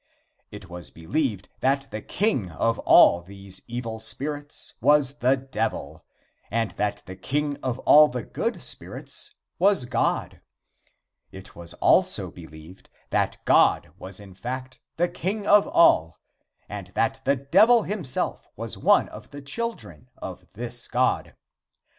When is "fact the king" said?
14.33-15.45